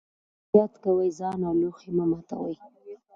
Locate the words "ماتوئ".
2.09-2.55